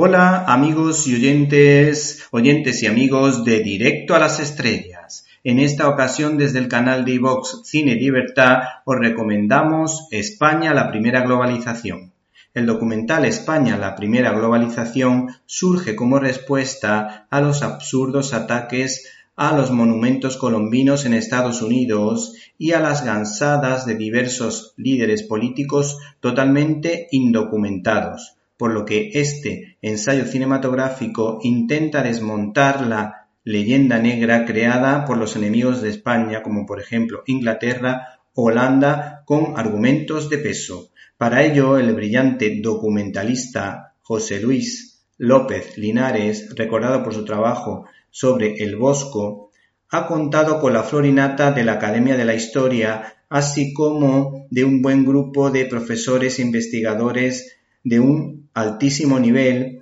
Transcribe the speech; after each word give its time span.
Hola 0.00 0.44
amigos 0.46 1.08
y 1.08 1.16
oyentes, 1.16 2.28
oyentes 2.30 2.84
y 2.84 2.86
amigos 2.86 3.44
de 3.44 3.58
Directo 3.64 4.14
a 4.14 4.20
las 4.20 4.38
Estrellas. 4.38 5.26
En 5.42 5.58
esta 5.58 5.88
ocasión 5.88 6.38
desde 6.38 6.60
el 6.60 6.68
canal 6.68 7.04
de 7.04 7.14
iVox 7.14 7.62
Cine 7.64 7.96
Libertad 7.96 8.60
os 8.84 8.96
recomendamos 8.96 10.06
España 10.12 10.72
la 10.72 10.88
primera 10.92 11.22
globalización. 11.22 12.12
El 12.54 12.66
documental 12.66 13.24
España 13.24 13.76
la 13.76 13.96
primera 13.96 14.30
globalización 14.30 15.34
surge 15.46 15.96
como 15.96 16.20
respuesta 16.20 17.26
a 17.28 17.40
los 17.40 17.62
absurdos 17.62 18.34
ataques 18.34 19.10
a 19.34 19.52
los 19.52 19.72
monumentos 19.72 20.36
colombinos 20.36 21.06
en 21.06 21.14
Estados 21.14 21.60
Unidos 21.60 22.36
y 22.56 22.70
a 22.70 22.78
las 22.78 23.04
gansadas 23.04 23.84
de 23.84 23.96
diversos 23.96 24.74
líderes 24.76 25.24
políticos 25.24 25.98
totalmente 26.20 27.08
indocumentados 27.10 28.37
por 28.58 28.72
lo 28.72 28.84
que 28.84 29.12
este 29.14 29.78
ensayo 29.80 30.26
cinematográfico 30.26 31.38
intenta 31.42 32.02
desmontar 32.02 32.86
la 32.86 33.28
leyenda 33.44 33.98
negra 33.98 34.44
creada 34.44 35.06
por 35.06 35.16
los 35.16 35.36
enemigos 35.36 35.80
de 35.80 35.88
España, 35.88 36.42
como 36.42 36.66
por 36.66 36.80
ejemplo 36.80 37.22
Inglaterra, 37.26 38.20
Holanda, 38.34 39.22
con 39.24 39.54
argumentos 39.56 40.28
de 40.28 40.38
peso. 40.38 40.90
Para 41.16 41.44
ello, 41.44 41.78
el 41.78 41.94
brillante 41.94 42.60
documentalista 42.60 43.94
José 44.02 44.40
Luis 44.40 45.06
López 45.16 45.78
Linares, 45.78 46.54
recordado 46.54 47.02
por 47.02 47.14
su 47.14 47.24
trabajo 47.24 47.86
sobre 48.10 48.62
el 48.62 48.76
Bosco, 48.76 49.50
ha 49.90 50.06
contado 50.06 50.60
con 50.60 50.72
la 50.72 50.82
florinata 50.82 51.52
de 51.52 51.64
la 51.64 51.74
Academia 51.74 52.16
de 52.16 52.24
la 52.24 52.34
Historia, 52.34 53.14
así 53.28 53.72
como 53.72 54.46
de 54.50 54.64
un 54.64 54.82
buen 54.82 55.04
grupo 55.04 55.50
de 55.50 55.64
profesores 55.64 56.38
e 56.38 56.42
investigadores 56.42 57.57
de 57.88 58.00
un 58.00 58.50
altísimo 58.54 59.18
nivel 59.18 59.80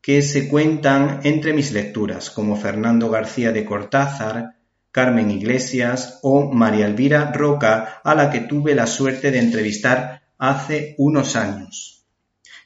que 0.00 0.22
se 0.22 0.48
cuentan 0.48 1.20
entre 1.24 1.52
mis 1.52 1.72
lecturas, 1.72 2.30
como 2.30 2.56
Fernando 2.56 3.10
García 3.10 3.52
de 3.52 3.64
Cortázar, 3.64 4.56
Carmen 4.90 5.30
Iglesias 5.30 6.20
o 6.22 6.52
María 6.52 6.86
Elvira 6.86 7.32
Roca, 7.32 8.00
a 8.02 8.14
la 8.14 8.30
que 8.30 8.40
tuve 8.40 8.74
la 8.74 8.86
suerte 8.86 9.30
de 9.30 9.38
entrevistar 9.38 10.22
hace 10.38 10.94
unos 10.98 11.36
años, 11.36 12.06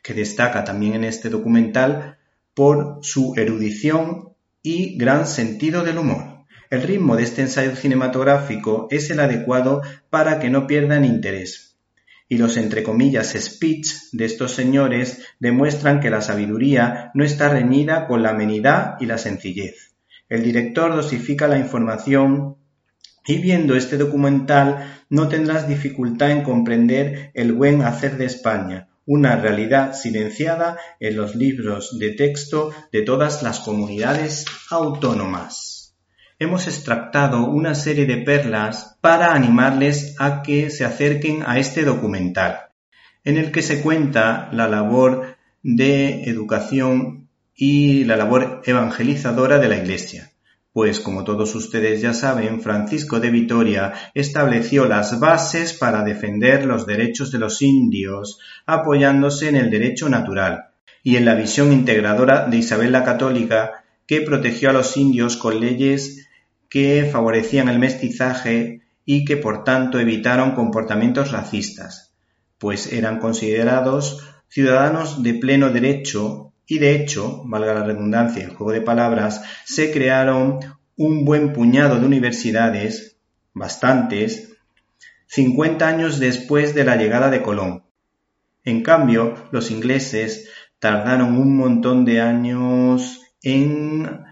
que 0.02 0.14
destaca 0.14 0.64
también 0.64 0.94
en 0.94 1.04
este 1.04 1.28
documental 1.28 2.18
por 2.54 3.00
su 3.02 3.34
erudición 3.36 4.34
y 4.62 4.96
gran 4.96 5.26
sentido 5.26 5.82
del 5.82 5.98
humor. 5.98 6.44
El 6.70 6.82
ritmo 6.82 7.16
de 7.16 7.24
este 7.24 7.42
ensayo 7.42 7.74
cinematográfico 7.74 8.86
es 8.90 9.10
el 9.10 9.20
adecuado 9.20 9.82
para 10.08 10.38
que 10.38 10.50
no 10.50 10.66
pierdan 10.66 11.04
interés, 11.04 11.69
y 12.30 12.38
los 12.38 12.56
entre 12.56 12.84
comillas 12.84 13.34
speech 13.36 13.88
de 14.12 14.24
estos 14.24 14.52
señores 14.52 15.20
demuestran 15.40 15.98
que 15.98 16.10
la 16.10 16.22
sabiduría 16.22 17.10
no 17.12 17.24
está 17.24 17.48
reñida 17.48 18.06
con 18.06 18.22
la 18.22 18.30
amenidad 18.30 18.94
y 19.00 19.06
la 19.06 19.18
sencillez. 19.18 19.96
El 20.28 20.44
director 20.44 20.94
dosifica 20.94 21.48
la 21.48 21.58
información 21.58 22.56
y 23.26 23.38
viendo 23.38 23.74
este 23.74 23.98
documental 23.98 25.02
no 25.10 25.28
tendrás 25.28 25.68
dificultad 25.68 26.30
en 26.30 26.44
comprender 26.44 27.32
el 27.34 27.52
buen 27.52 27.82
hacer 27.82 28.16
de 28.16 28.26
España, 28.26 28.88
una 29.06 29.34
realidad 29.34 29.92
silenciada 29.94 30.78
en 31.00 31.16
los 31.16 31.34
libros 31.34 31.98
de 31.98 32.12
texto 32.12 32.72
de 32.92 33.02
todas 33.02 33.42
las 33.42 33.58
comunidades 33.58 34.46
autónomas 34.70 35.79
hemos 36.40 36.66
extractado 36.66 37.44
una 37.44 37.74
serie 37.74 38.06
de 38.06 38.16
perlas 38.16 38.96
para 39.02 39.34
animarles 39.34 40.16
a 40.18 40.42
que 40.42 40.70
se 40.70 40.86
acerquen 40.86 41.44
a 41.46 41.58
este 41.58 41.84
documental, 41.84 42.70
en 43.24 43.36
el 43.36 43.52
que 43.52 43.60
se 43.60 43.82
cuenta 43.82 44.48
la 44.50 44.66
labor 44.66 45.36
de 45.62 46.24
educación 46.24 47.28
y 47.54 48.04
la 48.04 48.16
labor 48.16 48.62
evangelizadora 48.64 49.58
de 49.58 49.68
la 49.68 49.76
Iglesia. 49.76 50.32
Pues 50.72 50.98
como 51.00 51.24
todos 51.24 51.54
ustedes 51.54 52.00
ya 52.00 52.14
saben, 52.14 52.62
Francisco 52.62 53.20
de 53.20 53.30
Vitoria 53.30 53.92
estableció 54.14 54.86
las 54.86 55.20
bases 55.20 55.74
para 55.74 56.04
defender 56.04 56.64
los 56.64 56.86
derechos 56.86 57.30
de 57.32 57.38
los 57.38 57.60
indios, 57.60 58.38
apoyándose 58.64 59.50
en 59.50 59.56
el 59.56 59.70
derecho 59.70 60.08
natural 60.08 60.70
y 61.02 61.16
en 61.16 61.26
la 61.26 61.34
visión 61.34 61.70
integradora 61.70 62.46
de 62.46 62.56
Isabel 62.56 62.92
la 62.92 63.04
Católica, 63.04 63.84
que 64.06 64.22
protegió 64.22 64.70
a 64.70 64.72
los 64.72 64.96
indios 64.96 65.36
con 65.36 65.60
leyes 65.60 66.28
que 66.70 67.08
favorecían 67.12 67.68
el 67.68 67.78
mestizaje 67.78 68.80
y 69.04 69.24
que 69.26 69.36
por 69.36 69.64
tanto 69.64 69.98
evitaron 69.98 70.52
comportamientos 70.52 71.32
racistas, 71.32 72.14
pues 72.58 72.92
eran 72.92 73.18
considerados 73.18 74.26
ciudadanos 74.48 75.22
de 75.22 75.34
pleno 75.34 75.70
derecho 75.70 76.52
y 76.66 76.78
de 76.78 76.94
hecho, 76.94 77.42
valga 77.46 77.74
la 77.74 77.82
redundancia, 77.82 78.44
el 78.44 78.54
juego 78.54 78.70
de 78.70 78.80
palabras, 78.80 79.42
se 79.64 79.90
crearon 79.90 80.60
un 80.96 81.24
buen 81.24 81.52
puñado 81.52 81.98
de 81.98 82.06
universidades, 82.06 83.16
bastantes, 83.52 84.52
50 85.26 85.88
años 85.88 86.20
después 86.20 86.72
de 86.74 86.84
la 86.84 86.94
llegada 86.94 87.28
de 87.28 87.42
Colón. 87.42 87.82
En 88.64 88.84
cambio, 88.84 89.34
los 89.50 89.72
ingleses 89.72 90.48
tardaron 90.78 91.36
un 91.36 91.56
montón 91.56 92.04
de 92.04 92.20
años 92.20 93.20
en 93.42 94.29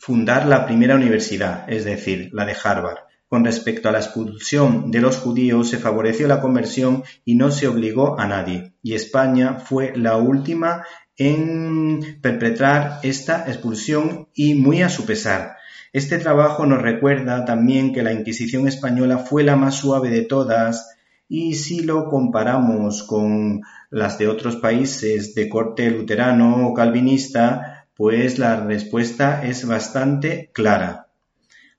fundar 0.00 0.46
la 0.46 0.64
primera 0.64 0.94
universidad, 0.94 1.70
es 1.70 1.84
decir, 1.84 2.30
la 2.32 2.46
de 2.46 2.56
Harvard. 2.64 3.00
Con 3.28 3.44
respecto 3.44 3.88
a 3.88 3.92
la 3.92 3.98
expulsión 3.98 4.90
de 4.90 5.02
los 5.02 5.18
judíos, 5.18 5.68
se 5.68 5.76
favoreció 5.76 6.26
la 6.26 6.40
conversión 6.40 7.04
y 7.24 7.34
no 7.34 7.50
se 7.50 7.68
obligó 7.68 8.18
a 8.18 8.26
nadie. 8.26 8.72
Y 8.82 8.94
España 8.94 9.58
fue 9.58 9.92
la 9.94 10.16
última 10.16 10.84
en 11.18 12.18
perpetrar 12.22 12.98
esta 13.02 13.44
expulsión 13.46 14.28
y 14.34 14.54
muy 14.54 14.80
a 14.80 14.88
su 14.88 15.04
pesar. 15.04 15.56
Este 15.92 16.18
trabajo 16.18 16.64
nos 16.64 16.80
recuerda 16.80 17.44
también 17.44 17.92
que 17.92 18.02
la 18.02 18.14
Inquisición 18.14 18.66
española 18.66 19.18
fue 19.18 19.44
la 19.44 19.56
más 19.56 19.74
suave 19.74 20.08
de 20.08 20.22
todas 20.22 20.96
y 21.28 21.54
si 21.54 21.82
lo 21.82 22.08
comparamos 22.08 23.02
con 23.02 23.60
las 23.90 24.18
de 24.18 24.28
otros 24.28 24.56
países 24.56 25.34
de 25.34 25.48
corte 25.48 25.90
luterano 25.90 26.66
o 26.66 26.74
calvinista, 26.74 27.69
pues 28.00 28.38
la 28.38 28.64
respuesta 28.64 29.46
es 29.46 29.66
bastante 29.66 30.48
clara. 30.54 31.08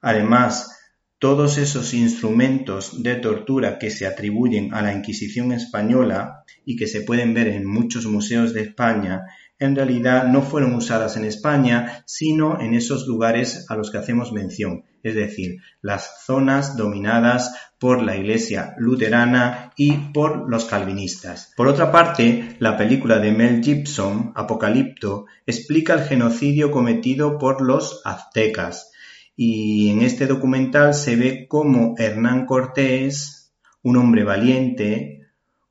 Además, 0.02 0.70
todos 1.18 1.58
esos 1.58 1.96
instrumentos 1.96 3.02
de 3.02 3.16
tortura 3.16 3.80
que 3.80 3.90
se 3.90 4.06
atribuyen 4.06 4.72
a 4.72 4.84
la 4.84 4.94
Inquisición 4.94 5.52
española 5.52 6.44
y 6.64 6.76
que 6.76 6.86
se 6.86 7.02
pueden 7.02 7.34
ver 7.34 7.48
en 7.48 7.66
muchos 7.66 8.06
museos 8.06 8.54
de 8.54 8.62
España, 8.62 9.24
en 9.58 9.76
realidad 9.76 10.28
no 10.28 10.44
fueron 10.44 10.76
usadas 10.76 11.18
en 11.18 11.26
España, 11.26 12.04
sino 12.06 12.62
en 12.62 12.76
esos 12.76 13.08
lugares 13.08 13.66
a 13.68 13.76
los 13.76 13.90
que 13.90 13.98
hacemos 13.98 14.32
mención, 14.32 14.84
es 15.04 15.16
decir, 15.16 15.62
las 15.82 16.24
zonas 16.26 16.78
dominadas 16.78 17.54
por 17.80 18.04
la 18.04 18.16
Iglesia 18.16 18.76
luterana 18.78 19.74
y 19.76 19.94
por 20.14 20.50
los 20.50 20.66
calvinistas. 20.66 21.54
Por 21.58 21.68
otra 21.68 21.92
parte, 21.92 22.56
la 22.60 22.78
película 22.78 23.20
de 23.20 23.32
Mel 23.32 23.64
Gibson, 23.64 24.32
Apocalipto, 24.36 25.26
explica 25.46 25.94
el 25.94 26.02
genocidio 26.02 26.72
cometido 26.72 27.38
por 27.38 27.62
los 27.62 28.02
aztecas. 28.06 28.92
Y 29.36 29.90
en 29.90 30.04
este 30.04 30.28
documental 30.28 30.94
se 30.94 31.16
ve 31.16 31.48
cómo 31.48 31.96
Hernán 31.98 32.46
Cortés, 32.46 33.54
un 33.82 33.98
hombre 33.98 34.24
valiente, 34.24 35.22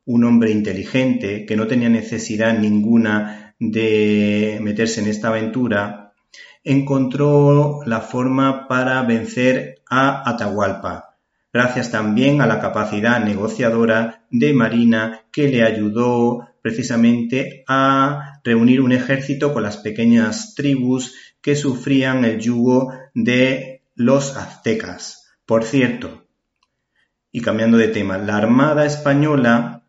un 0.05 0.25
hombre 0.25 0.51
inteligente, 0.51 1.45
que 1.45 1.55
no 1.55 1.67
tenía 1.67 1.89
necesidad 1.89 2.57
ninguna 2.57 3.55
de 3.59 4.59
meterse 4.61 4.99
en 5.01 5.07
esta 5.07 5.29
aventura, 5.29 6.10
encontró 6.63 7.81
la 7.85 8.01
forma 8.01 8.67
para 8.67 9.01
vencer 9.03 9.81
a 9.89 10.29
Atahualpa, 10.29 11.17
gracias 11.51 11.91
también 11.91 12.41
a 12.41 12.47
la 12.47 12.59
capacidad 12.59 13.23
negociadora 13.23 14.25
de 14.29 14.53
Marina 14.53 15.25
que 15.31 15.47
le 15.47 15.63
ayudó 15.63 16.47
precisamente 16.61 17.63
a 17.67 18.39
reunir 18.43 18.81
un 18.81 18.91
ejército 18.91 19.53
con 19.53 19.63
las 19.63 19.77
pequeñas 19.77 20.53
tribus 20.55 21.15
que 21.41 21.55
sufrían 21.55 22.23
el 22.23 22.39
yugo 22.39 22.93
de 23.13 23.83
los 23.95 24.37
aztecas. 24.37 25.33
Por 25.45 25.63
cierto, 25.63 26.27
y 27.31 27.41
cambiando 27.41 27.77
de 27.77 27.87
tema, 27.87 28.17
la 28.17 28.37
Armada 28.37 28.85
española 28.85 29.83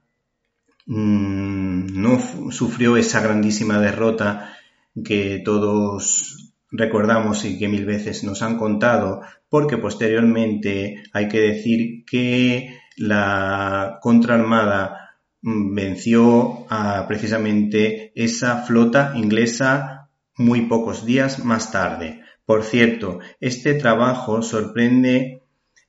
mm, 0.86 2.00
no 2.00 2.18
sufrió 2.50 2.96
esa 2.96 3.20
grandísima 3.20 3.78
derrota 3.78 4.56
que 5.04 5.40
todos 5.44 6.54
recordamos 6.70 7.44
y 7.44 7.58
que 7.58 7.68
mil 7.68 7.84
veces 7.84 8.24
nos 8.24 8.42
han 8.42 8.58
contado, 8.58 9.20
porque 9.48 9.76
posteriormente 9.76 11.02
hay 11.12 11.28
que 11.28 11.40
decir 11.40 12.04
que 12.06 12.78
la 12.96 13.98
contraarmada 14.00 15.16
mm, 15.42 15.74
venció 15.74 16.66
a 16.70 17.06
precisamente 17.06 18.12
esa 18.14 18.62
flota 18.64 19.12
inglesa 19.14 20.08
muy 20.36 20.62
pocos 20.62 21.04
días 21.04 21.44
más 21.44 21.70
tarde. 21.70 22.22
Por 22.44 22.64
cierto, 22.64 23.20
este 23.40 23.74
trabajo 23.74 24.42
sorprende 24.42 25.42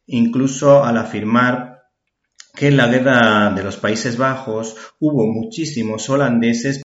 incluso 0.06 0.84
al 0.84 0.98
afirmar 0.98 1.84
que 2.54 2.68
en 2.68 2.78
la 2.78 2.88
guerra 2.88 3.52
de 3.52 3.64
los 3.64 3.78
Países 3.78 4.18
Bajos 4.18 4.76
hubo 5.00 5.26
muchísimos 5.26 6.10
holandeses 6.10 6.83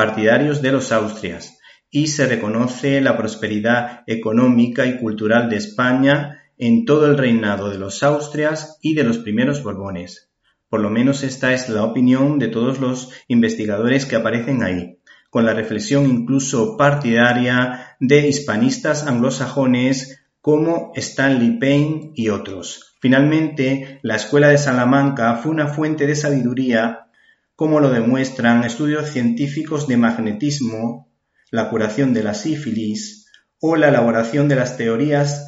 partidarios 0.00 0.62
de 0.62 0.72
los 0.72 0.92
Austrias, 0.92 1.58
y 1.90 2.06
se 2.06 2.26
reconoce 2.26 3.02
la 3.02 3.18
prosperidad 3.18 4.02
económica 4.06 4.86
y 4.86 4.96
cultural 4.96 5.50
de 5.50 5.56
España 5.56 6.40
en 6.56 6.86
todo 6.86 7.04
el 7.04 7.18
reinado 7.18 7.68
de 7.68 7.76
los 7.76 8.02
Austrias 8.02 8.78
y 8.80 8.94
de 8.94 9.04
los 9.04 9.18
primeros 9.18 9.62
Borbones. 9.62 10.30
Por 10.70 10.80
lo 10.80 10.88
menos 10.88 11.22
esta 11.22 11.52
es 11.52 11.68
la 11.68 11.84
opinión 11.84 12.38
de 12.38 12.48
todos 12.48 12.80
los 12.80 13.10
investigadores 13.28 14.06
que 14.06 14.16
aparecen 14.16 14.62
ahí, 14.62 14.96
con 15.28 15.44
la 15.44 15.52
reflexión 15.52 16.06
incluso 16.06 16.78
partidaria 16.78 17.94
de 18.00 18.26
hispanistas 18.26 19.06
anglosajones 19.06 20.24
como 20.40 20.92
Stanley 20.94 21.58
Payne 21.58 22.12
y 22.14 22.30
otros. 22.30 22.96
Finalmente, 23.02 23.98
la 24.00 24.16
Escuela 24.16 24.48
de 24.48 24.56
Salamanca 24.56 25.36
fue 25.36 25.52
una 25.52 25.66
fuente 25.66 26.06
de 26.06 26.16
sabiduría, 26.16 27.09
como 27.60 27.78
lo 27.78 27.90
demuestran 27.90 28.64
estudios 28.64 29.10
científicos 29.10 29.86
de 29.86 29.98
magnetismo 29.98 31.10
la 31.50 31.68
curación 31.68 32.14
de 32.14 32.22
la 32.22 32.32
sífilis 32.32 33.26
o 33.60 33.76
la 33.76 33.88
elaboración 33.88 34.48
de 34.48 34.56
las 34.56 34.78
teorías 34.78 35.46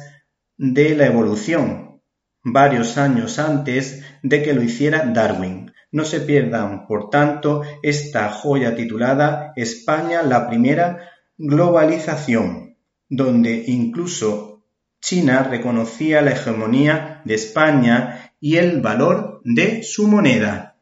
de 0.55 0.95
la 0.95 1.07
evolución, 1.07 2.03
varios 2.43 2.99
años 2.99 3.39
antes 3.39 4.03
de 4.21 4.43
que 4.43 4.53
lo 4.53 4.61
hiciera 4.61 5.07
Darwin. 5.07 5.71
No 5.91 6.05
se 6.05 6.19
pierdan, 6.19 6.85
por 6.85 7.09
tanto, 7.09 7.63
esta 7.81 8.29
joya 8.29 8.75
titulada 8.75 9.51
España 9.55 10.21
la 10.21 10.47
primera 10.47 11.09
globalización, 11.35 12.77
donde 13.09 13.63
incluso 13.65 14.67
China 15.01 15.41
reconocía 15.49 16.21
la 16.21 16.33
hegemonía 16.33 17.23
de 17.25 17.33
España 17.33 18.35
y 18.39 18.57
el 18.57 18.81
valor 18.81 19.41
de 19.43 19.81
su 19.81 20.07
moneda. 20.07 20.72